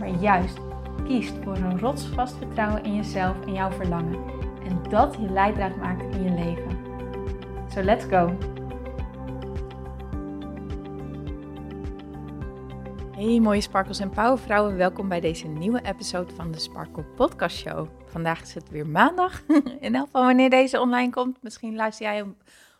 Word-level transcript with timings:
maar 0.00 0.20
juist 0.20 0.58
kiest 1.04 1.34
voor 1.44 1.56
een 1.56 1.78
rotsvast 1.78 2.36
vertrouwen 2.36 2.84
in 2.84 2.94
jezelf 2.94 3.46
en 3.46 3.52
jouw 3.52 3.70
verlangen. 3.70 4.24
En 4.64 4.82
dat 4.90 5.16
je 5.20 5.30
leidraad 5.30 5.76
maakt 5.76 6.14
in 6.14 6.22
je 6.22 6.30
leven. 6.30 6.78
So 7.74 7.82
let's 7.82 8.04
go! 8.04 8.36
Hey 13.10 13.40
mooie 13.40 13.60
sparkles 13.60 13.98
en 13.98 14.10
powervrouwen, 14.10 14.76
welkom 14.76 15.08
bij 15.08 15.20
deze 15.20 15.46
nieuwe 15.46 15.82
episode 15.82 16.34
van 16.34 16.50
de 16.50 16.58
Sparkle 16.58 17.02
Podcast 17.02 17.56
Show. 17.56 17.88
Vandaag 18.06 18.42
is 18.42 18.54
het 18.54 18.70
weer 18.70 18.86
maandag, 18.86 19.42
in 19.80 19.94
elk 19.94 20.04
geval 20.04 20.24
wanneer 20.24 20.50
deze 20.50 20.80
online 20.80 21.10
komt. 21.10 21.42
Misschien 21.42 21.74
luister 21.74 22.06
jij 22.06 22.24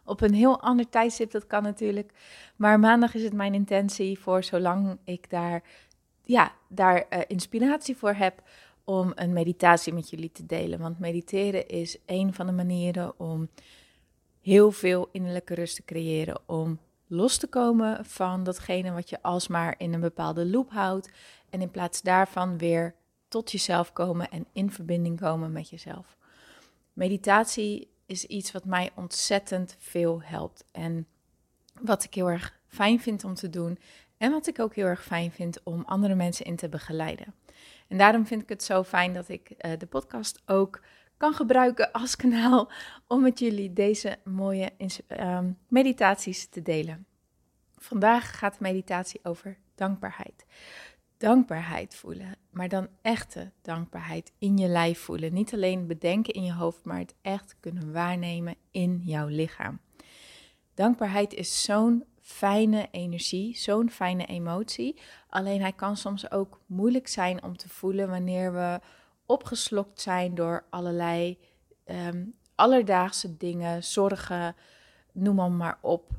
op 0.04 0.20
een 0.20 0.34
heel 0.34 0.60
ander 0.60 0.88
tijdstip, 0.88 1.30
dat 1.30 1.46
kan 1.46 1.62
natuurlijk. 1.62 2.12
Maar 2.56 2.80
maandag 2.80 3.14
is 3.14 3.22
het 3.22 3.32
mijn 3.32 3.54
intentie 3.54 4.18
voor 4.18 4.42
zolang 4.42 4.98
ik 5.04 5.30
daar 5.30 5.62
ja, 6.30 6.52
daar 6.68 7.06
uh, 7.10 7.18
inspiratie 7.26 7.96
voor 7.96 8.12
heb 8.12 8.42
om 8.84 9.12
een 9.14 9.32
meditatie 9.32 9.92
met 9.92 10.10
jullie 10.10 10.32
te 10.32 10.46
delen. 10.46 10.78
Want 10.78 10.98
mediteren 10.98 11.68
is 11.68 11.98
een 12.06 12.34
van 12.34 12.46
de 12.46 12.52
manieren 12.52 13.18
om 13.18 13.48
heel 14.40 14.70
veel 14.70 15.08
innerlijke 15.12 15.54
rust 15.54 15.76
te 15.76 15.84
creëren. 15.84 16.40
Om 16.46 16.78
los 17.06 17.38
te 17.38 17.46
komen 17.46 18.04
van 18.04 18.44
datgene 18.44 18.92
wat 18.92 19.10
je 19.10 19.22
alsmaar 19.22 19.74
in 19.78 19.92
een 19.92 20.00
bepaalde 20.00 20.46
loop 20.46 20.70
houdt. 20.70 21.10
En 21.50 21.60
in 21.60 21.70
plaats 21.70 22.02
daarvan 22.02 22.58
weer 22.58 22.94
tot 23.28 23.52
jezelf 23.52 23.92
komen 23.92 24.30
en 24.30 24.46
in 24.52 24.70
verbinding 24.70 25.20
komen 25.20 25.52
met 25.52 25.68
jezelf. 25.68 26.16
Meditatie 26.92 27.88
is 28.06 28.24
iets 28.24 28.52
wat 28.52 28.64
mij 28.64 28.90
ontzettend 28.94 29.76
veel 29.78 30.22
helpt. 30.22 30.64
En 30.72 31.06
wat 31.80 32.04
ik 32.04 32.14
heel 32.14 32.30
erg 32.30 32.58
fijn 32.66 33.00
vind 33.00 33.24
om 33.24 33.34
te 33.34 33.50
doen. 33.50 33.78
En 34.20 34.30
wat 34.30 34.46
ik 34.46 34.58
ook 34.58 34.74
heel 34.74 34.86
erg 34.86 35.04
fijn 35.04 35.30
vind 35.30 35.62
om 35.62 35.82
andere 35.86 36.14
mensen 36.14 36.44
in 36.44 36.56
te 36.56 36.68
begeleiden. 36.68 37.34
En 37.88 37.98
daarom 37.98 38.26
vind 38.26 38.42
ik 38.42 38.48
het 38.48 38.62
zo 38.62 38.82
fijn 38.82 39.14
dat 39.14 39.28
ik 39.28 39.50
uh, 39.50 39.72
de 39.78 39.86
podcast 39.86 40.42
ook 40.46 40.80
kan 41.16 41.34
gebruiken 41.34 41.92
als 41.92 42.16
kanaal 42.16 42.70
om 43.06 43.22
met 43.22 43.38
jullie 43.38 43.72
deze 43.72 44.18
mooie 44.24 44.70
um, 45.08 45.58
meditaties 45.68 46.46
te 46.46 46.62
delen. 46.62 47.06
Vandaag 47.76 48.38
gaat 48.38 48.52
de 48.52 48.62
meditatie 48.62 49.20
over 49.22 49.58
dankbaarheid. 49.74 50.44
Dankbaarheid 51.16 51.94
voelen, 51.94 52.36
maar 52.50 52.68
dan 52.68 52.88
echte 53.02 53.50
dankbaarheid 53.62 54.32
in 54.38 54.56
je 54.56 54.68
lijf 54.68 55.00
voelen. 55.00 55.32
Niet 55.32 55.54
alleen 55.54 55.86
bedenken 55.86 56.34
in 56.34 56.44
je 56.44 56.52
hoofd, 56.52 56.84
maar 56.84 56.98
het 56.98 57.14
echt 57.22 57.56
kunnen 57.60 57.92
waarnemen 57.92 58.54
in 58.70 59.00
jouw 59.04 59.26
lichaam. 59.26 59.80
Dankbaarheid 60.74 61.34
is 61.34 61.62
zo'n 61.62 62.04
fijne 62.30 62.88
energie, 62.90 63.56
zo'n 63.56 63.90
fijne 63.90 64.26
emotie. 64.26 65.00
Alleen 65.28 65.60
hij 65.60 65.72
kan 65.72 65.96
soms 65.96 66.30
ook 66.30 66.60
moeilijk 66.66 67.08
zijn 67.08 67.42
om 67.42 67.56
te 67.56 67.68
voelen 67.68 68.08
wanneer 68.08 68.52
we 68.52 68.80
opgeslokt 69.26 70.00
zijn 70.00 70.34
door 70.34 70.64
allerlei 70.70 71.38
um, 71.86 72.34
alledaagse 72.54 73.36
dingen, 73.36 73.84
zorgen, 73.84 74.54
noem 75.12 75.34
maar, 75.34 75.50
maar 75.50 75.78
op. 75.80 76.10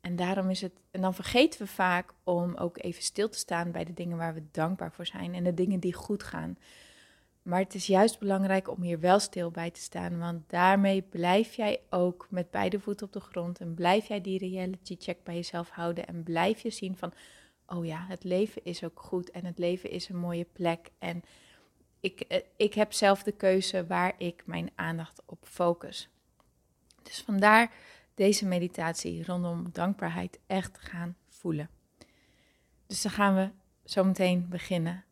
En 0.00 0.16
daarom 0.16 0.50
is 0.50 0.60
het, 0.60 0.72
en 0.90 1.00
dan 1.00 1.14
vergeten 1.14 1.60
we 1.60 1.66
vaak 1.66 2.14
om 2.24 2.56
ook 2.56 2.82
even 2.82 3.02
stil 3.02 3.28
te 3.28 3.38
staan 3.38 3.70
bij 3.70 3.84
de 3.84 3.94
dingen 3.94 4.16
waar 4.16 4.34
we 4.34 4.42
dankbaar 4.50 4.92
voor 4.92 5.06
zijn 5.06 5.34
en 5.34 5.44
de 5.44 5.54
dingen 5.54 5.80
die 5.80 5.94
goed 5.94 6.22
gaan. 6.22 6.58
Maar 7.42 7.60
het 7.60 7.74
is 7.74 7.86
juist 7.86 8.18
belangrijk 8.18 8.70
om 8.70 8.82
hier 8.82 9.00
wel 9.00 9.18
stil 9.18 9.50
bij 9.50 9.70
te 9.70 9.80
staan, 9.80 10.18
want 10.18 10.50
daarmee 10.50 11.02
blijf 11.02 11.54
jij 11.54 11.80
ook 11.90 12.26
met 12.30 12.50
beide 12.50 12.80
voeten 12.80 13.06
op 13.06 13.12
de 13.12 13.20
grond 13.20 13.58
en 13.58 13.74
blijf 13.74 14.06
jij 14.06 14.20
die 14.20 14.38
reality 14.38 14.96
check 14.98 15.24
bij 15.24 15.34
jezelf 15.34 15.70
houden 15.70 16.06
en 16.06 16.22
blijf 16.22 16.60
je 16.60 16.70
zien 16.70 16.96
van, 16.96 17.12
oh 17.66 17.86
ja, 17.86 18.04
het 18.08 18.24
leven 18.24 18.64
is 18.64 18.84
ook 18.84 19.00
goed 19.00 19.30
en 19.30 19.44
het 19.44 19.58
leven 19.58 19.90
is 19.90 20.08
een 20.08 20.16
mooie 20.16 20.46
plek 20.52 20.90
en 20.98 21.22
ik, 22.00 22.20
eh, 22.20 22.40
ik 22.56 22.74
heb 22.74 22.92
zelf 22.92 23.22
de 23.22 23.32
keuze 23.32 23.86
waar 23.86 24.14
ik 24.18 24.42
mijn 24.46 24.70
aandacht 24.74 25.22
op 25.26 25.38
focus. 25.42 26.08
Dus 27.02 27.22
vandaar 27.22 27.72
deze 28.14 28.46
meditatie 28.46 29.24
rondom 29.24 29.68
dankbaarheid 29.72 30.38
echt 30.46 30.78
gaan 30.78 31.16
voelen. 31.28 31.70
Dus 32.86 33.02
dan 33.02 33.12
gaan 33.12 33.34
we 33.34 33.50
zo 33.84 34.04
meteen 34.04 34.48
beginnen. 34.48 35.04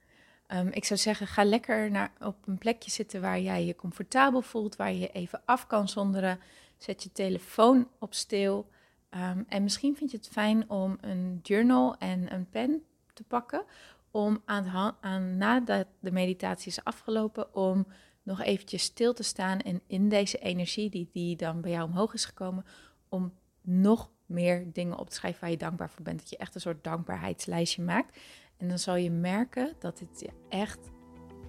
Um, 0.55 0.69
ik 0.69 0.85
zou 0.85 1.01
zeggen, 1.01 1.27
ga 1.27 1.45
lekker 1.45 1.91
naar, 1.91 2.13
op 2.21 2.47
een 2.47 2.59
plekje 2.59 2.91
zitten 2.91 3.21
waar 3.21 3.41
jij 3.41 3.65
je 3.65 3.77
comfortabel 3.77 4.43
voelt, 4.43 4.77
waar 4.77 4.93
je 4.93 5.13
even 5.13 5.43
af 5.45 5.67
kan 5.67 5.89
zonderen. 5.89 6.41
Zet 6.77 7.03
je 7.03 7.13
telefoon 7.13 7.89
op 7.99 8.15
stil. 8.15 8.71
Um, 9.11 9.45
en 9.49 9.63
misschien 9.63 9.97
vind 9.97 10.11
je 10.11 10.17
het 10.17 10.29
fijn 10.29 10.71
om 10.71 10.99
een 11.01 11.41
journal 11.43 11.97
en 11.99 12.35
een 12.35 12.49
pen 12.49 12.83
te 13.13 13.23
pakken. 13.23 13.65
Om 14.11 14.43
aan, 14.45 14.97
aan 15.01 15.37
nadat 15.37 15.87
de 16.01 16.13
meditatie 16.13 16.71
is 16.71 16.85
afgelopen, 16.85 17.55
om 17.55 17.87
nog 18.23 18.43
eventjes 18.43 18.83
stil 18.83 19.15
te 19.15 19.23
staan 19.23 19.59
en 19.61 19.81
in 19.87 20.09
deze 20.09 20.39
energie 20.39 20.91
die, 20.91 21.09
die 21.13 21.37
dan 21.37 21.61
bij 21.61 21.71
jou 21.71 21.89
omhoog 21.89 22.15
is 22.15 22.25
gekomen, 22.25 22.65
om 23.09 23.33
nog 23.61 24.11
meer 24.27 24.73
dingen 24.73 24.99
op 24.99 25.09
te 25.09 25.15
schrijven 25.15 25.41
waar 25.41 25.51
je 25.51 25.57
dankbaar 25.57 25.91
voor 25.91 26.03
bent. 26.03 26.19
Dat 26.19 26.31
je 26.31 26.37
echt 26.37 26.55
een 26.55 26.61
soort 26.61 26.85
dankbaarheidslijstje 26.85 27.83
maakt. 27.83 28.19
En 28.59 28.69
dan 28.69 28.79
zal 28.79 28.97
je 28.97 29.11
merken 29.11 29.75
dat 29.79 29.99
het 29.99 30.21
je 30.21 30.31
echt, 30.49 30.91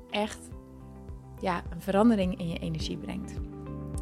echt 0.09 0.49
ja, 1.39 1.63
een 1.69 1.81
verandering 1.81 2.39
in 2.39 2.47
je 2.47 2.59
energie 2.59 2.97
brengt. 2.97 3.33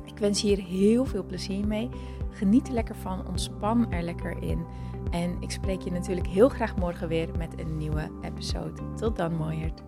Ik 0.05 0.17
wens 0.17 0.41
je 0.41 0.47
hier 0.47 0.63
heel 0.65 1.05
veel 1.05 1.23
plezier 1.23 1.67
mee. 1.67 1.89
Geniet 2.31 2.67
er 2.67 2.73
lekker 2.73 2.95
van, 2.95 3.27
ontspan 3.27 3.91
er 3.91 4.01
lekker 4.01 4.43
in. 4.43 4.65
En 5.11 5.41
ik 5.41 5.51
spreek 5.51 5.81
je 5.81 5.91
natuurlijk 5.91 6.27
heel 6.27 6.49
graag 6.49 6.75
morgen 6.75 7.07
weer 7.07 7.37
met 7.37 7.59
een 7.59 7.77
nieuwe 7.77 8.11
episode. 8.21 8.93
Tot 8.93 9.15
dan, 9.15 9.35
mooierd. 9.35 9.81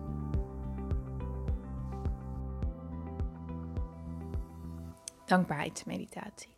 Dankbaarheidsmeditatie. 5.26 6.50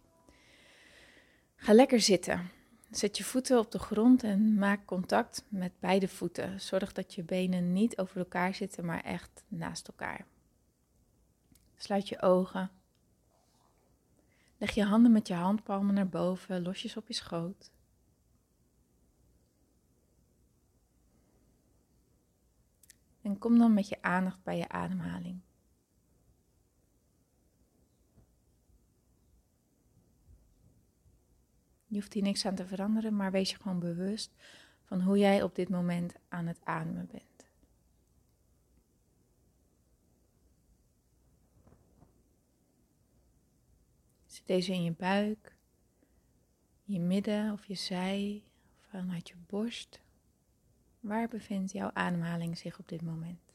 Ga 1.57 1.73
lekker 1.73 2.01
zitten. 2.01 2.51
Zet 2.93 3.17
je 3.17 3.25
voeten 3.25 3.59
op 3.59 3.71
de 3.71 3.79
grond 3.79 4.23
en 4.23 4.55
maak 4.55 4.85
contact 4.85 5.45
met 5.49 5.73
beide 5.81 6.09
voeten. 6.09 6.61
Zorg 6.61 6.93
dat 6.93 7.15
je 7.15 7.23
benen 7.23 7.73
niet 7.73 7.99
over 7.99 8.19
elkaar 8.19 8.55
zitten, 8.55 8.85
maar 8.85 9.01
echt 9.01 9.45
naast 9.49 9.89
elkaar. 9.89 10.27
Sluit 11.77 12.09
je 12.09 12.23
ogen. 12.23 12.71
Leg 14.59 14.71
je 14.71 14.85
handen 14.85 15.13
met 15.13 15.29
je 15.29 15.35
handpalmen 15.35 15.95
naar 15.95 16.09
boven, 16.09 16.63
losjes 16.63 16.97
op 16.97 17.09
je 17.09 17.15
schoot. 17.15 17.71
En 23.23 23.39
kom 23.39 23.59
dan 23.59 23.75
met 23.75 23.89
je 23.89 24.03
aandacht 24.03 24.43
bij 24.43 24.57
je 24.57 24.69
ademhaling. 24.69 25.41
Je 31.93 31.99
hoeft 31.99 32.13
hier 32.13 32.23
niks 32.23 32.47
aan 32.47 32.55
te 32.55 32.67
veranderen, 32.67 33.17
maar 33.17 33.31
wees 33.31 33.51
je 33.51 33.57
gewoon 33.57 33.79
bewust 33.79 34.35
van 34.83 35.01
hoe 35.01 35.19
jij 35.19 35.43
op 35.43 35.55
dit 35.55 35.69
moment 35.69 36.15
aan 36.29 36.47
het 36.47 36.61
ademen 36.65 37.09
bent. 37.11 37.47
Zit 44.27 44.47
deze 44.47 44.73
in 44.73 44.85
je 44.85 44.93
buik, 44.93 45.57
in 46.85 46.95
je 46.95 47.01
midden 47.01 47.53
of 47.53 47.67
je 47.67 47.75
zij, 47.75 48.43
vanuit 48.81 49.29
je 49.29 49.35
borst? 49.47 50.01
Waar 51.01 51.29
bevindt 51.29 51.73
jouw 51.73 51.91
ademhaling 51.93 52.59
zich 52.59 52.79
op 52.79 52.89
dit 52.89 53.03
moment? 53.03 53.52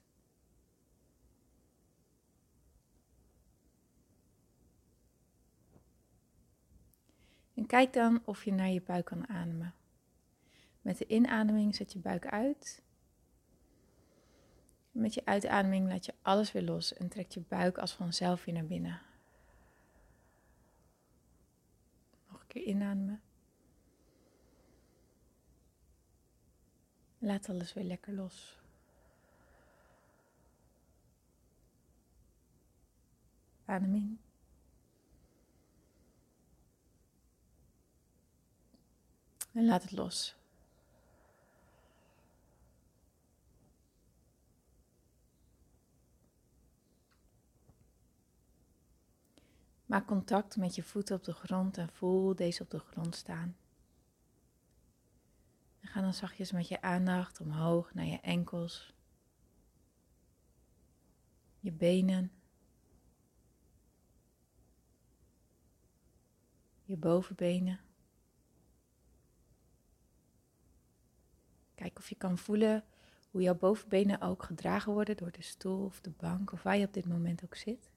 En 7.58 7.66
kijk 7.66 7.94
dan 7.94 8.22
of 8.26 8.44
je 8.44 8.54
naar 8.54 8.70
je 8.70 8.82
buik 8.82 9.06
kan 9.06 9.28
ademen. 9.28 9.74
Met 10.82 10.98
de 10.98 11.08
inademing 11.08 11.76
zet 11.76 11.94
je 11.94 12.00
buik 12.00 12.28
uit. 12.28 12.82
Met 14.92 15.14
je 15.14 15.26
uitademing 15.26 15.88
laat 15.88 16.06
je 16.06 16.14
alles 16.22 16.52
weer 16.52 16.64
los 16.64 16.94
en 16.94 17.10
trekt 17.10 17.34
je 17.34 17.40
buik 17.48 17.78
als 17.78 17.94
vanzelf 17.94 18.46
weer 18.46 18.54
naar 18.54 18.66
binnen. 18.66 19.02
Nog 22.30 22.42
een 22.42 22.48
keer 22.48 22.64
inademen. 22.64 23.22
Laat 27.18 27.50
alles 27.50 27.74
weer 27.74 27.84
lekker 27.84 28.14
los. 28.14 28.62
Adem 33.66 33.96
in. 33.96 34.27
En 39.58 39.66
laat 39.66 39.82
het 39.82 39.92
los. 39.92 40.36
Maak 49.86 50.08
contact 50.08 50.58
met 50.58 50.76
je 50.76 50.84
voeten 50.84 51.16
op 51.16 51.24
de 51.24 51.34
grond 51.34 51.78
en 51.78 51.90
voel 51.90 52.36
deze 52.36 52.64
op 52.64 52.70
de 52.70 52.80
grond 52.80 53.16
staan. 53.16 53.58
En 55.80 55.88
ga 55.88 56.02
dan 56.02 56.14
zachtjes 56.14 56.52
met 56.52 56.68
je 56.68 56.82
aandacht 56.82 57.40
omhoog 57.40 57.94
naar 57.94 58.06
je 58.06 58.20
enkels, 58.20 58.94
je 61.60 61.72
benen, 61.72 62.32
je 66.84 66.98
bovenbenen. 66.98 67.87
Kijk 71.88 72.00
of 72.00 72.10
je 72.10 72.16
kan 72.16 72.38
voelen 72.38 72.84
hoe 73.32 73.42
jouw 73.42 73.56
bovenbenen 73.56 74.22
ook 74.22 74.44
gedragen 74.44 74.94
worden 74.94 75.18
door 75.18 75.32
de 75.32 75.42
stoel 75.42 75.86
of 75.86 76.02
de 76.02 76.10
bank 76.10 76.52
of 76.52 76.64
waar 76.64 76.78
je 76.78 76.86
op 76.86 76.94
dit 76.94 77.06
moment 77.06 77.44
ook 77.44 77.56
zit. 77.56 77.90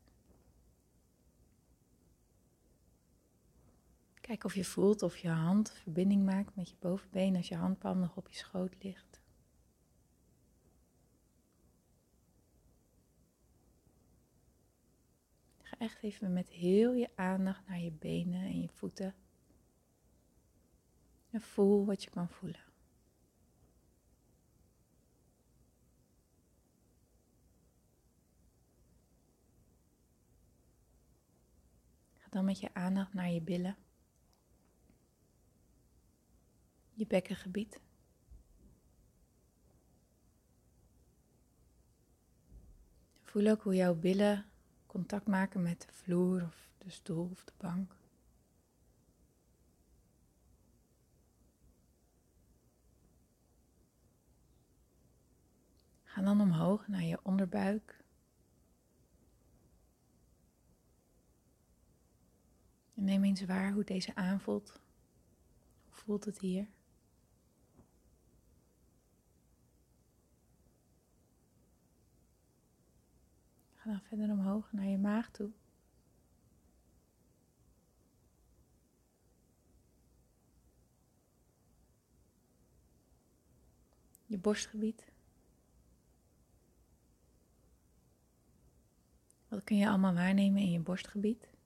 Kijk 4.20 4.44
of 4.44 4.54
je 4.54 4.64
voelt 4.64 5.02
of 5.02 5.16
je 5.16 5.28
hand 5.28 5.70
verbinding 5.70 6.24
maakt 6.24 6.56
met 6.56 6.68
je 6.68 6.74
bovenbeen 6.78 7.36
als 7.36 7.48
je 7.48 7.54
handpalm 7.54 7.98
nog 7.98 8.16
op 8.16 8.28
je 8.28 8.36
schoot 8.36 8.74
ligt. 8.82 9.20
Ga 15.62 15.78
echt 15.78 16.02
even 16.02 16.32
met 16.32 16.48
heel 16.48 16.92
je 16.92 17.08
aandacht 17.14 17.68
naar 17.68 17.80
je 17.80 17.92
benen 17.92 18.42
en 18.42 18.60
je 18.60 18.68
voeten. 18.68 19.14
En 21.30 21.40
voel 21.40 21.86
wat 21.86 22.02
je 22.02 22.10
kan 22.10 22.28
voelen. 22.28 22.69
Dan 32.30 32.44
met 32.44 32.60
je 32.60 32.74
aandacht 32.74 33.12
naar 33.12 33.30
je 33.30 33.40
billen. 33.40 33.76
je 37.00 37.06
bekkengebied. 37.06 37.80
Voel 43.22 43.46
ook 43.46 43.62
hoe 43.62 43.74
jouw 43.74 43.94
billen 43.94 44.44
contact 44.86 45.26
maken 45.26 45.62
met 45.62 45.80
de 45.80 45.92
vloer 45.92 46.42
of 46.42 46.68
de 46.78 46.90
stoel 46.90 47.28
of 47.30 47.44
de 47.44 47.52
bank. 47.56 47.96
Ga 56.02 56.22
dan 56.22 56.40
omhoog 56.40 56.88
naar 56.88 57.02
je 57.02 57.18
onderbuik. 57.22 57.99
En 63.00 63.06
neem 63.06 63.24
eens 63.24 63.44
waar 63.44 63.72
hoe 63.72 63.84
deze 63.84 64.14
aanvoelt. 64.14 64.72
Hoe 65.84 65.94
voelt 65.94 66.24
het 66.24 66.38
hier? 66.38 66.66
Ga 73.74 73.90
dan 73.90 74.00
verder 74.00 74.30
omhoog 74.30 74.72
naar 74.72 74.86
je 74.86 74.98
maag 74.98 75.30
toe. 75.30 75.50
Je 84.26 84.38
borstgebied. 84.38 85.12
Wat 89.48 89.64
kun 89.64 89.76
je 89.76 89.88
allemaal 89.88 90.14
waarnemen 90.14 90.62
in 90.62 90.70
je 90.70 90.80
borstgebied? 90.80 91.58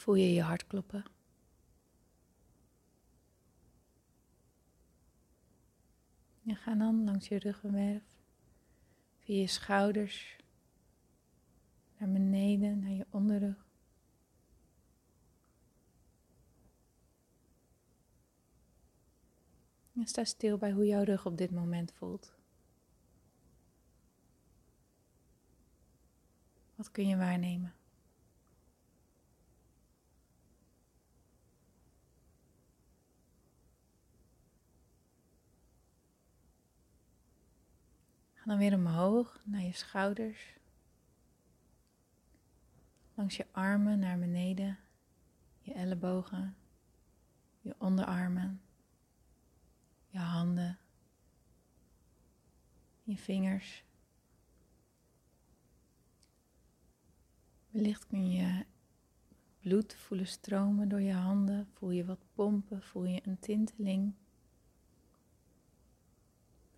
Voel 0.00 0.14
je 0.14 0.32
je 0.32 0.42
hart 0.42 0.66
kloppen? 0.66 1.04
En 6.46 6.56
ga 6.56 6.74
dan 6.74 7.04
langs 7.04 7.28
je 7.28 7.38
ruggenwerf, 7.38 8.02
via 9.18 9.40
je 9.40 9.46
schouders, 9.46 10.36
naar 11.98 12.10
beneden, 12.10 12.78
naar 12.78 12.90
je 12.90 13.06
onderrug. 13.10 13.66
En 19.92 20.06
sta 20.06 20.24
stil 20.24 20.58
bij 20.58 20.72
hoe 20.72 20.86
jouw 20.86 21.02
rug 21.02 21.26
op 21.26 21.36
dit 21.36 21.50
moment 21.50 21.92
voelt. 21.92 22.34
Wat 26.74 26.90
kun 26.90 27.06
je 27.06 27.16
waarnemen? 27.16 27.79
Dan 38.50 38.58
weer 38.58 38.74
omhoog 38.74 39.42
naar 39.44 39.62
je 39.62 39.72
schouders. 39.72 40.56
Langs 43.14 43.36
je 43.36 43.46
armen 43.52 43.98
naar 43.98 44.18
beneden, 44.18 44.78
je 45.60 45.72
ellebogen, 45.72 46.56
je 47.60 47.74
onderarmen, 47.78 48.60
je 50.06 50.18
handen, 50.18 50.78
je 53.02 53.16
vingers. 53.16 53.84
Wellicht 57.68 58.06
kun 58.06 58.30
je 58.30 58.64
bloed 59.60 59.94
voelen 59.94 60.26
stromen 60.26 60.88
door 60.88 61.00
je 61.00 61.14
handen, 61.14 61.68
voel 61.72 61.90
je 61.90 62.04
wat 62.04 62.24
pompen, 62.32 62.82
voel 62.82 63.04
je 63.04 63.20
een 63.24 63.38
tinteling. 63.38 64.14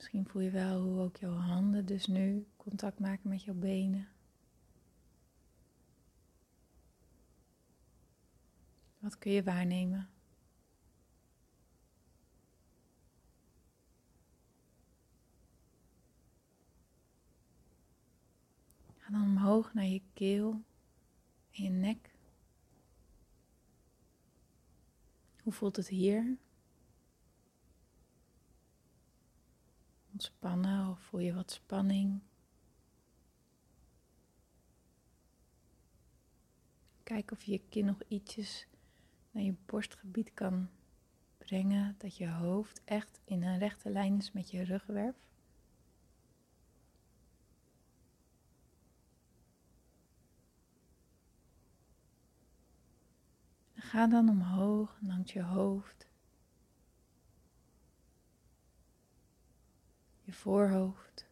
Misschien 0.03 0.29
voel 0.29 0.43
je 0.43 0.51
wel 0.51 0.81
hoe 0.83 1.01
ook 1.01 1.17
jouw 1.17 1.33
handen 1.33 1.87
dus 1.87 2.07
nu 2.07 2.47
contact 2.57 2.99
maken 2.99 3.29
met 3.29 3.43
jouw 3.43 3.55
benen. 3.55 4.09
Wat 8.99 9.19
kun 9.19 9.33
je 9.33 9.43
waarnemen? 9.43 10.09
Ga 18.99 19.11
dan 19.11 19.23
omhoog 19.23 19.75
naar 19.75 19.85
je 19.85 20.03
keel 20.13 20.63
en 21.51 21.63
je 21.63 21.71
nek. 21.71 22.15
Hoe 25.43 25.53
voelt 25.53 25.77
het 25.77 25.89
hier? 25.89 26.37
Ontspannen 30.23 30.89
of 30.89 31.01
voel 31.01 31.21
je 31.21 31.35
wat 31.35 31.51
spanning? 31.51 32.21
Kijk 37.03 37.31
of 37.31 37.43
je 37.43 37.53
je 37.53 37.61
kin 37.69 37.85
nog 37.85 38.03
ietsjes 38.09 38.67
naar 39.31 39.43
je 39.43 39.55
borstgebied 39.67 40.35
kan 40.35 40.69
brengen, 41.39 41.95
dat 41.99 42.17
je 42.17 42.29
hoofd 42.29 42.83
echt 42.85 43.21
in 43.25 43.43
een 43.43 43.59
rechte 43.59 43.91
lijn 43.91 44.17
is 44.17 44.33
met 44.33 44.51
je 44.51 44.63
ruggenwerf. 44.63 45.17
Ga 53.75 54.07
dan 54.07 54.29
omhoog 54.29 54.99
langs 55.01 55.33
je 55.33 55.43
hoofd, 55.43 56.07
je 60.33 60.39
voorhoofd. 60.39 61.27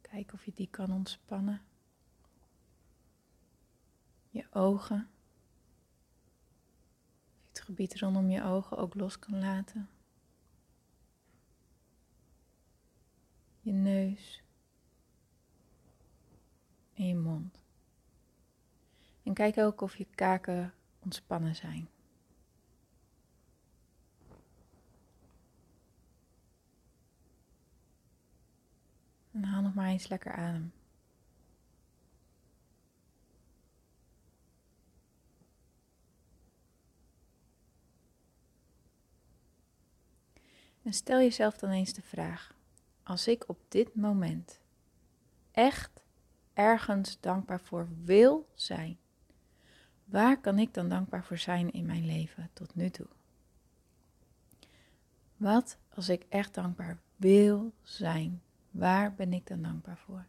Kijk 0.00 0.32
of 0.32 0.44
je 0.44 0.52
die 0.54 0.68
kan 0.70 0.92
ontspannen. 0.92 1.62
Je 4.30 4.46
ogen 4.50 5.08
gebied 7.68 7.98
rondom 7.98 8.30
je 8.30 8.42
ogen 8.42 8.76
ook 8.76 8.94
los 8.94 9.18
kan 9.18 9.38
laten. 9.38 9.88
Je 13.60 13.72
neus 13.72 14.42
en 16.94 17.06
je 17.06 17.14
mond. 17.14 17.62
En 19.22 19.34
kijk 19.34 19.58
ook 19.58 19.80
of 19.80 19.96
je 19.96 20.06
kaken 20.14 20.74
ontspannen 20.98 21.54
zijn. 21.54 21.88
maar 29.78 29.88
eens 29.88 30.08
lekker 30.08 30.32
adem. 30.32 30.72
En 40.82 40.92
stel 40.92 41.18
jezelf 41.18 41.56
dan 41.58 41.70
eens 41.70 41.92
de 41.92 42.02
vraag: 42.02 42.54
als 43.02 43.28
ik 43.28 43.48
op 43.48 43.58
dit 43.68 43.94
moment 43.94 44.60
echt 45.50 46.02
ergens 46.52 47.20
dankbaar 47.20 47.60
voor 47.60 47.88
wil 48.04 48.48
zijn, 48.54 48.98
waar 50.04 50.40
kan 50.40 50.58
ik 50.58 50.74
dan 50.74 50.88
dankbaar 50.88 51.24
voor 51.24 51.38
zijn 51.38 51.70
in 51.70 51.86
mijn 51.86 52.06
leven 52.06 52.50
tot 52.52 52.74
nu 52.74 52.90
toe? 52.90 53.08
Wat 55.36 55.78
als 55.88 56.08
ik 56.08 56.24
echt 56.28 56.54
dankbaar 56.54 56.98
wil 57.16 57.72
zijn 57.82 58.42
waar 58.78 59.14
ben 59.14 59.32
ik 59.32 59.46
dan 59.46 59.62
dankbaar 59.62 59.98
voor? 59.98 60.26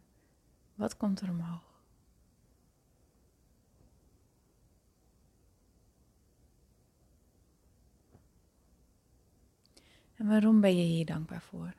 Wat 0.74 0.96
komt 0.96 1.20
er 1.20 1.30
omhoog? 1.30 1.82
En 10.14 10.26
waarom 10.26 10.60
ben 10.60 10.76
je 10.76 10.82
hier 10.82 11.06
dankbaar 11.06 11.42
voor? 11.42 11.74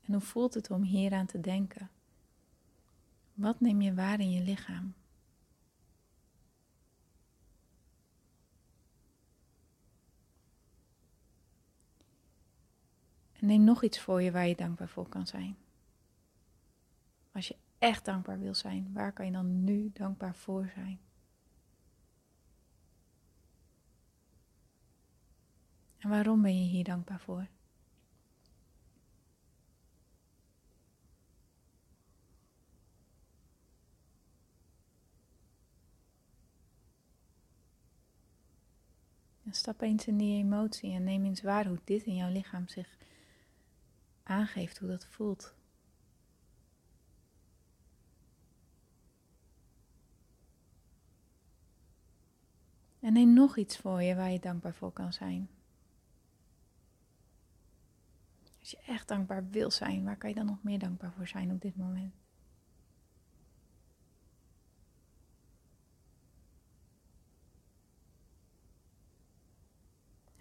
En 0.00 0.12
hoe 0.12 0.20
voelt 0.20 0.54
het 0.54 0.70
om 0.70 0.82
hier 0.82 1.12
aan 1.12 1.26
te 1.26 1.40
denken? 1.40 1.90
Wat 3.40 3.60
neem 3.60 3.80
je 3.80 3.94
waar 3.94 4.20
in 4.20 4.30
je 4.30 4.42
lichaam? 4.42 4.94
En 13.32 13.46
neem 13.46 13.64
nog 13.64 13.82
iets 13.82 14.00
voor 14.00 14.22
je 14.22 14.30
waar 14.30 14.46
je 14.46 14.54
dankbaar 14.54 14.88
voor 14.88 15.08
kan 15.08 15.26
zijn. 15.26 15.56
Als 17.32 17.48
je 17.48 17.56
echt 17.78 18.04
dankbaar 18.04 18.38
wil 18.38 18.54
zijn, 18.54 18.92
waar 18.92 19.12
kan 19.12 19.26
je 19.26 19.32
dan 19.32 19.64
nu 19.64 19.90
dankbaar 19.92 20.34
voor 20.34 20.70
zijn? 20.74 21.00
En 25.98 26.08
waarom 26.08 26.42
ben 26.42 26.58
je 26.58 26.68
hier 26.68 26.84
dankbaar 26.84 27.20
voor? 27.20 27.48
Stap 39.52 39.80
eens 39.80 40.06
in 40.06 40.16
die 40.16 40.42
emotie 40.42 40.92
en 40.92 41.04
neem 41.04 41.24
eens 41.24 41.42
waar 41.42 41.66
hoe 41.66 41.78
dit 41.84 42.02
in 42.02 42.14
jouw 42.14 42.30
lichaam 42.30 42.68
zich 42.68 42.96
aangeeft, 44.22 44.78
hoe 44.78 44.88
dat 44.88 45.06
voelt. 45.06 45.54
En 53.00 53.12
neem 53.12 53.32
nog 53.32 53.56
iets 53.56 53.76
voor 53.76 54.02
je 54.02 54.14
waar 54.14 54.30
je 54.30 54.40
dankbaar 54.40 54.74
voor 54.74 54.92
kan 54.92 55.12
zijn. 55.12 55.48
Als 58.60 58.70
je 58.70 58.78
echt 58.86 59.08
dankbaar 59.08 59.50
wil 59.50 59.70
zijn, 59.70 60.04
waar 60.04 60.16
kan 60.16 60.28
je 60.28 60.34
dan 60.34 60.46
nog 60.46 60.62
meer 60.62 60.78
dankbaar 60.78 61.12
voor 61.12 61.28
zijn 61.28 61.50
op 61.50 61.60
dit 61.60 61.76
moment? 61.76 62.19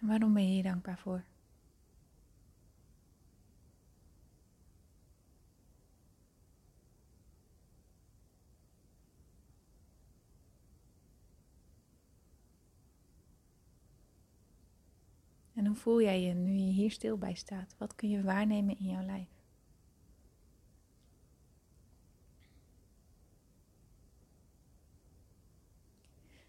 Waarom 0.09 0.33
ben 0.33 0.43
je 0.43 0.49
hier 0.49 0.63
dankbaar 0.63 0.97
voor? 0.97 1.23
En 15.53 15.65
hoe 15.65 15.75
voel 15.75 16.01
jij 16.01 16.21
je 16.21 16.33
nu 16.33 16.53
je 16.53 16.71
hier 16.71 16.91
stil 16.91 17.17
bij 17.17 17.33
staat? 17.33 17.75
Wat 17.77 17.95
kun 17.95 18.09
je 18.09 18.23
waarnemen 18.23 18.79
in 18.79 18.85
jouw 18.85 19.05
lijf? 19.05 19.27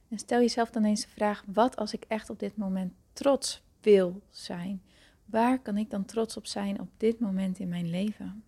En 0.09 0.19
stel 0.19 0.41
jezelf 0.41 0.71
dan 0.71 0.85
eens 0.85 1.03
de 1.03 1.09
vraag: 1.09 1.45
wat 1.47 1.77
als 1.77 1.93
ik 1.93 2.05
echt 2.05 2.31
op 2.31 2.39
dit 2.39 2.57
moment 2.57 3.00
trots 3.13 3.63
wil 3.81 4.23
zijn? 4.31 4.83
Waar 5.25 5.59
kan 5.59 5.77
ik 5.77 5.91
dan 5.91 6.05
trots 6.05 6.37
op 6.37 6.47
zijn 6.47 6.81
op 6.81 6.89
dit 6.97 7.21
moment 7.21 7.59
in 7.59 7.69
mijn 7.69 7.91
leven? 7.91 8.45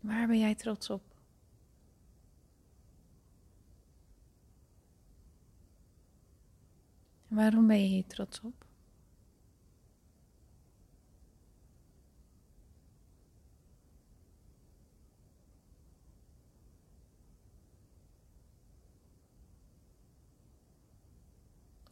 Waar 0.00 0.26
ben 0.26 0.38
jij 0.38 0.54
trots 0.54 0.90
op? 0.90 1.02
Waarom 7.28 7.66
ben 7.66 7.80
je 7.80 7.86
hier 7.86 8.06
trots 8.06 8.40
op? 8.40 8.66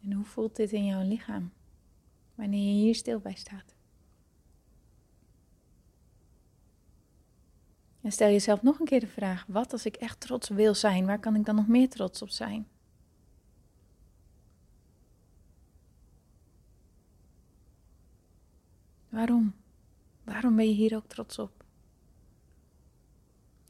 En 0.04 0.10
voelt 0.25 0.57
dit 0.57 0.73
in 0.73 0.85
jouw 0.85 1.02
lichaam 1.02 1.52
wanneer 2.35 2.75
je 2.75 2.81
hier 2.81 2.95
stil 2.95 3.21
bij 3.21 3.35
staat? 3.35 3.75
En 8.00 8.12
stel 8.12 8.28
jezelf 8.28 8.62
nog 8.62 8.78
een 8.78 8.87
keer 8.87 9.00
de 9.00 9.07
vraag: 9.07 9.45
wat 9.49 9.73
als 9.73 9.87
ik 9.87 9.97
echt 9.97 10.21
trots 10.21 10.49
wil 10.49 10.75
zijn, 10.75 11.07
waar 11.07 11.19
kan 11.19 11.35
ik 11.35 11.45
dan 11.45 11.54
nog 11.54 11.66
meer 11.66 11.88
trots 11.88 12.23
op 12.23 12.28
zijn? 12.28 12.69
Waarom? 19.09 19.54
Waarom 20.25 20.57
ben 20.57 20.69
je 20.69 20.75
hier 20.75 20.97
ook 20.97 21.07
trots 21.07 21.38
op? 21.38 21.64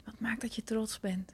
Wat 0.03 0.19
maakt 0.19 0.41
dat 0.41 0.55
je 0.55 0.63
trots 0.63 0.99
bent? 0.99 1.33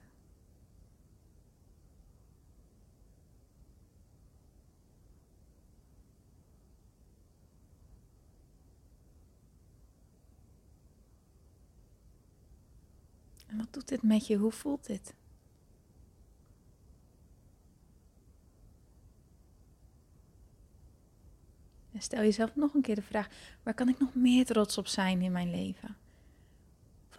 En 13.52 13.58
wat 13.58 13.74
doet 13.74 13.88
dit 13.88 14.04
met 14.04 14.28
je? 14.28 14.36
Hoe 14.36 14.52
voelt 14.52 14.86
dit? 14.86 15.14
En 21.92 22.02
stel 22.02 22.22
jezelf 22.22 22.56
nog 22.56 22.74
een 22.74 22.82
keer 22.82 22.96
de 22.96 23.02
vraag: 23.02 23.30
waar 23.64 23.74
kan 23.74 23.90
ik 23.90 24.00
nog 24.00 24.16
meer 24.16 24.46
trots 24.46 24.78
op 24.78 24.88
zijn 24.88 25.22
in 25.22 25.32
mijn 25.32 25.50
leven? 25.50 25.96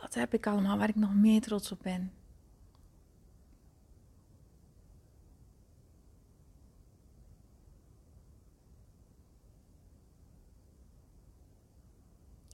Wat 0.00 0.14
heb 0.14 0.34
ik 0.34 0.46
allemaal 0.46 0.78
waar 0.78 0.88
ik 0.88 0.94
nog 0.94 1.14
meer 1.14 1.40
trots 1.40 1.72
op 1.72 1.78
ben? 1.82 2.12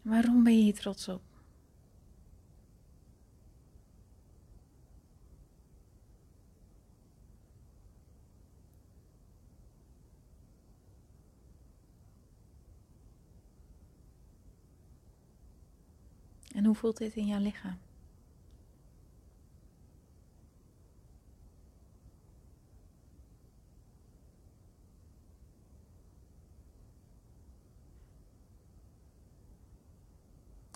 Waarom 0.03 0.45
ben 0.45 0.57
je 0.57 0.63
hier 0.63 0.75
trots 0.75 1.09
op? 1.09 1.28
En 16.59 16.65
hoe 16.65 16.75
voelt 16.75 16.97
dit 16.97 17.15
in 17.15 17.27
jouw 17.27 17.41
lichaam? 17.41 17.79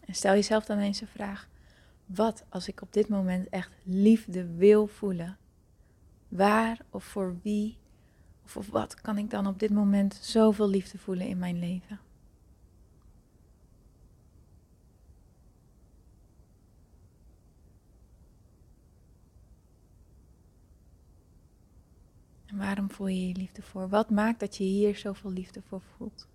En 0.05 0.15
stel 0.15 0.33
jezelf 0.33 0.65
dan 0.65 0.79
eens 0.79 0.99
de 0.99 1.07
vraag: 1.07 1.49
wat 2.07 2.45
als 2.49 2.69
ik 2.69 2.83
op 2.83 2.93
dit 2.93 3.09
moment 3.09 3.49
echt 3.49 3.73
liefde 3.83 4.55
wil 4.55 4.87
voelen? 4.87 5.39
Waar 6.29 6.79
of 6.91 7.05
voor 7.05 7.39
wie 7.43 7.79
of, 8.45 8.57
of 8.57 8.69
wat 8.69 8.95
kan 8.95 9.19
ik 9.19 9.31
dan 9.31 9.47
op 9.47 9.59
dit 9.59 9.71
moment 9.71 10.15
zoveel 10.15 10.69
liefde 10.69 10.99
voelen 10.99 11.27
in 11.27 11.39
mijn 11.39 11.59
leven? 11.59 12.01
Waarom 22.53 22.91
voel 22.91 23.07
je 23.07 23.29
je 23.29 23.35
liefde 23.35 23.63
voor? 23.63 23.89
Wat 23.89 24.11
maakt 24.11 24.41
dat 24.41 24.57
je 24.57 24.65
hier 24.65 24.97
zoveel 24.97 25.31
liefde 25.31 25.63
voor 25.63 25.81
voelt? 25.81 26.29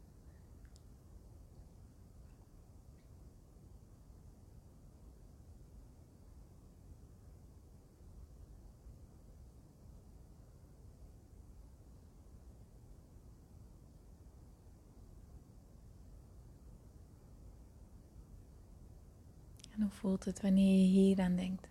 En 19.73 19.81
hoe 19.81 19.91
voelt 19.91 20.25
het 20.25 20.41
wanneer 20.41 20.77
je 20.79 20.87
hier 20.87 21.19
aan 21.19 21.35
denkt? 21.35 21.67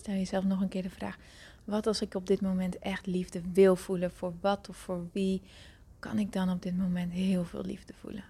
Stel 0.00 0.14
jezelf 0.14 0.44
nog 0.44 0.60
een 0.60 0.68
keer 0.68 0.82
de 0.82 0.90
vraag: 0.90 1.18
wat 1.64 1.86
als 1.86 2.00
ik 2.00 2.14
op 2.14 2.26
dit 2.26 2.40
moment 2.40 2.78
echt 2.78 3.06
liefde 3.06 3.42
wil 3.52 3.76
voelen? 3.76 4.10
Voor 4.12 4.34
wat 4.40 4.68
of 4.68 4.76
voor 4.76 5.08
wie 5.12 5.42
kan 5.98 6.18
ik 6.18 6.32
dan 6.32 6.50
op 6.50 6.62
dit 6.62 6.76
moment 6.76 7.12
heel 7.12 7.44
veel 7.44 7.64
liefde 7.64 7.94
voelen? 7.94 8.24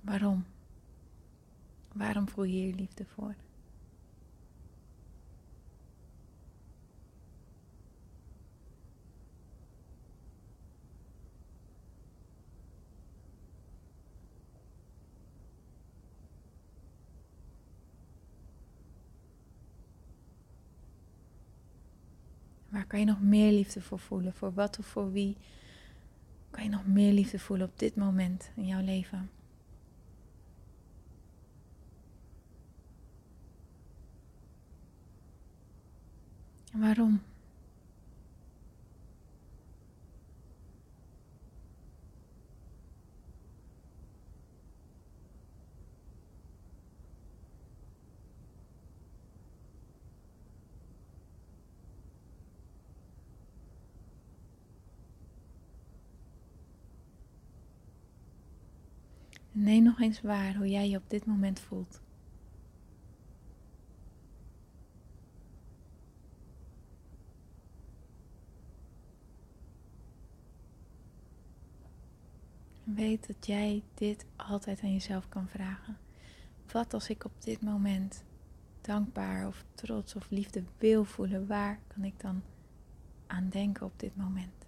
Waarom? 0.00 0.44
Waarom 1.92 2.28
voel 2.28 2.44
je 2.44 2.52
hier 2.52 2.74
liefde 2.74 3.04
voor? 3.04 3.34
Waar 22.78 22.86
kan 22.86 22.98
je 22.98 23.04
nog 23.04 23.20
meer 23.20 23.52
liefde 23.52 23.80
voor 23.80 23.98
voelen? 23.98 24.32
Voor 24.32 24.52
wat 24.54 24.78
of 24.78 24.86
voor 24.86 25.12
wie 25.12 25.36
kan 26.50 26.64
je 26.64 26.70
nog 26.70 26.86
meer 26.86 27.12
liefde 27.12 27.38
voelen 27.38 27.66
op 27.68 27.78
dit 27.78 27.96
moment 27.96 28.50
in 28.54 28.66
jouw 28.66 28.84
leven? 28.84 29.30
En 36.72 36.80
waarom? 36.80 37.20
Neem 59.60 59.82
nog 59.82 60.00
eens 60.00 60.20
waar 60.20 60.56
hoe 60.56 60.68
jij 60.68 60.88
je 60.88 60.96
op 60.96 61.10
dit 61.10 61.26
moment 61.26 61.60
voelt. 61.60 62.00
Weet 72.84 73.26
dat 73.26 73.46
jij 73.46 73.82
dit 73.94 74.26
altijd 74.36 74.80
aan 74.82 74.92
jezelf 74.92 75.28
kan 75.28 75.48
vragen. 75.48 75.98
Wat 76.72 76.94
als 76.94 77.08
ik 77.08 77.24
op 77.24 77.32
dit 77.38 77.62
moment 77.62 78.24
dankbaar 78.80 79.46
of 79.46 79.64
trots 79.74 80.14
of 80.14 80.30
liefde 80.30 80.62
wil 80.78 81.04
voelen, 81.04 81.46
waar 81.46 81.80
kan 81.86 82.04
ik 82.04 82.20
dan 82.20 82.42
aan 83.26 83.48
denken 83.48 83.86
op 83.86 84.00
dit 84.00 84.16
moment? 84.16 84.66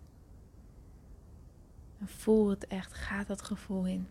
En 1.99 2.09
voel 2.09 2.49
het 2.49 2.67
echt, 2.67 2.95
ga 2.95 3.25
dat 3.25 3.43
gevoel 3.43 3.87
in. 3.87 4.07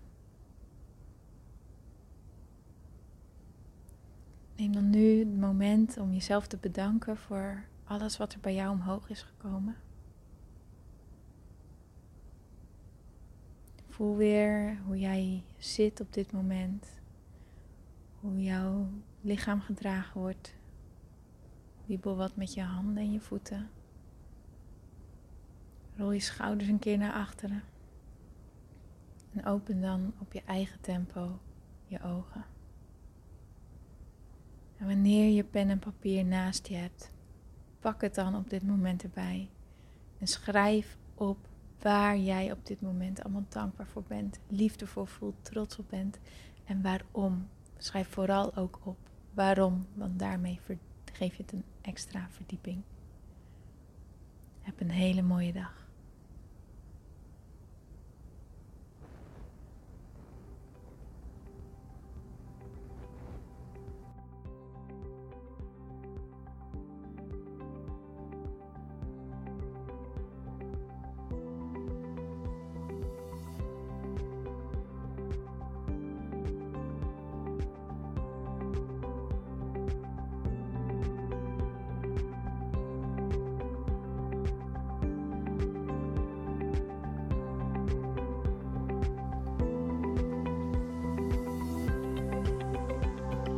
Neem 4.59 4.73
dan 4.73 4.89
nu 4.89 5.19
het 5.19 5.37
moment 5.37 5.97
om 5.97 6.13
jezelf 6.13 6.47
te 6.47 6.57
bedanken 6.57 7.17
voor 7.17 7.63
alles 7.83 8.17
wat 8.17 8.33
er 8.33 8.39
bij 8.39 8.53
jou 8.53 8.71
omhoog 8.71 9.09
is 9.09 9.21
gekomen. 9.21 9.75
Voel 13.87 14.15
weer 14.15 14.77
hoe 14.85 14.99
jij 14.99 15.43
zit 15.57 15.99
op 15.99 16.13
dit 16.13 16.31
moment. 16.31 16.85
Hoe 18.19 18.41
jouw 18.41 18.87
lichaam 19.21 19.61
gedragen 19.61 20.21
wordt. 20.21 20.55
Wiebel 21.85 22.15
wat 22.15 22.35
met 22.35 22.53
je 22.53 22.61
handen 22.61 23.03
en 23.03 23.11
je 23.11 23.19
voeten. 23.19 23.69
Rol 25.95 26.11
je 26.11 26.19
schouders 26.19 26.69
een 26.69 26.79
keer 26.79 26.97
naar 26.97 27.13
achteren. 27.13 27.63
En 29.33 29.45
open 29.45 29.81
dan 29.81 30.13
op 30.17 30.33
je 30.33 30.41
eigen 30.45 30.81
tempo 30.81 31.39
je 31.87 32.01
ogen. 32.03 32.58
En 34.79 34.87
wanneer 34.87 35.29
je 35.29 35.43
pen 35.43 35.69
en 35.69 35.79
papier 35.79 36.25
naast 36.25 36.67
je 36.67 36.75
hebt, 36.75 37.11
pak 37.79 38.01
het 38.01 38.15
dan 38.15 38.35
op 38.35 38.49
dit 38.49 38.63
moment 38.63 39.03
erbij. 39.03 39.49
En 40.17 40.27
schrijf 40.27 40.97
op 41.15 41.37
waar 41.81 42.17
jij 42.17 42.51
op 42.51 42.65
dit 42.65 42.81
moment 42.81 43.23
allemaal 43.23 43.45
dankbaar 43.49 43.87
voor 43.87 44.03
bent, 44.07 44.39
liefde 44.47 44.87
voor 44.87 45.07
voelt, 45.07 45.35
trots 45.41 45.77
op 45.77 45.89
bent 45.89 46.19
en 46.65 46.81
waarom. 46.81 47.47
Schrijf 47.77 48.07
vooral 48.07 48.55
ook 48.55 48.79
op 48.83 48.97
waarom, 49.33 49.87
want 49.93 50.19
daarmee 50.19 50.59
geef 51.13 51.35
je 51.35 51.43
het 51.43 51.51
een 51.51 51.63
extra 51.81 52.27
verdieping. 52.29 52.81
Heb 54.61 54.79
een 54.79 54.89
hele 54.89 55.21
mooie 55.21 55.53
dag. 55.53 55.88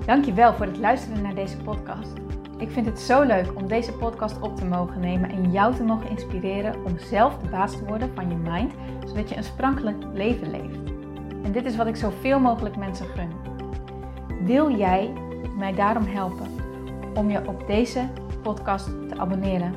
Dankjewel 0.06 0.54
voor 0.54 0.66
het 0.66 0.78
luisteren 0.78 1.22
naar 1.22 1.36
deze 1.36 1.58
podcast. 1.58 2.14
Ik 2.58 2.72
vind 2.72 2.86
het 2.86 3.00
zo 3.00 3.22
leuk 3.24 3.56
om 3.56 3.68
deze 3.68 3.94
podcast 3.94 4.40
op 4.40 4.56
te 4.56 4.66
mogen 4.66 5.00
nemen 5.00 5.30
en 5.30 5.52
jou 5.52 5.76
te 5.76 5.84
mogen 5.84 6.10
inspireren 6.10 6.86
om 6.86 7.00
zelf 7.00 7.38
de 7.38 7.50
baas 7.50 7.78
te 7.78 7.86
worden 7.86 8.12
van 8.16 8.30
je 8.30 8.36
mind, 8.36 8.74
zodat 9.08 9.30
je 9.30 9.36
een 9.36 9.44
sprankelijk 9.44 9.98
leven 10.14 10.52
leeft. 10.52 10.80
En 11.44 11.52
dit 11.52 11.66
is 11.66 11.76
wat 11.76 11.88
ik 11.88 11.96
zoveel 11.96 12.40
mogelijk 12.40 12.76
mensen 12.76 13.06
gun. 13.06 13.30
Wil 14.46 14.78
jij 14.78 15.14
mij 15.58 15.74
daarom 15.74 16.06
helpen 16.06 16.48
om 17.16 17.30
je 17.30 17.48
op 17.48 17.68
deze 17.68 18.08
podcast 18.42 18.86
te 18.86 19.18
abonneren? 19.18 19.74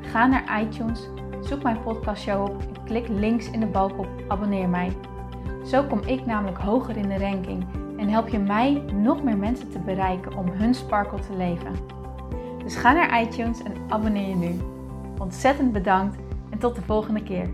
Ga 0.00 0.26
naar 0.26 0.62
iTunes, 0.62 1.08
zoek 1.40 1.62
mijn 1.62 1.82
podcastshow 1.82 2.42
op 2.42 2.60
en 2.60 2.84
klik 2.84 3.08
links 3.08 3.50
in 3.50 3.60
de 3.60 3.66
balk 3.66 3.98
op 3.98 4.08
abonneer 4.28 4.68
mij. 4.68 4.92
Zo 5.64 5.82
kom 5.82 6.00
ik 6.06 6.26
namelijk 6.26 6.58
hoger 6.58 6.96
in 6.96 7.08
de 7.08 7.18
ranking 7.18 7.64
en 7.96 8.08
help 8.08 8.28
je 8.28 8.38
mij 8.38 8.82
nog 8.94 9.22
meer 9.22 9.36
mensen 9.36 9.70
te 9.70 9.78
bereiken 9.78 10.36
om 10.36 10.48
hun 10.48 10.74
sparkle 10.74 11.18
te 11.20 11.36
leven. 11.36 11.72
Dus 12.64 12.76
ga 12.76 12.92
naar 12.92 13.22
iTunes 13.22 13.62
en 13.62 13.72
abonneer 13.88 14.28
je 14.28 14.36
nu. 14.36 14.60
Ontzettend 15.18 15.72
bedankt 15.72 16.16
en 16.50 16.58
tot 16.58 16.74
de 16.74 16.82
volgende 16.82 17.22
keer. 17.22 17.48